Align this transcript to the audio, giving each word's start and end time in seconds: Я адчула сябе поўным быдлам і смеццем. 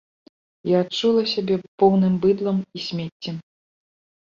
Я 0.69 0.79
адчула 0.85 1.21
сябе 1.35 1.55
поўным 1.85 2.19
быдлам 2.27 2.57
і 2.77 2.87
смеццем. 2.91 3.35